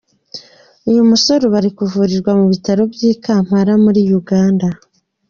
[0.89, 4.67] Uyu musore ubu ari kuvurirwa mu bitaro by’i Kampala muri Uganda.